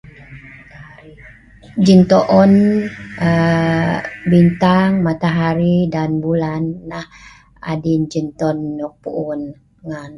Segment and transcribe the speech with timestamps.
[1.85, 2.51] Jin toon
[3.27, 3.87] um
[4.31, 7.05] bintang, matahari dan bulan nah
[7.71, 9.39] adin jin toon nok puun
[9.87, 10.09] ngan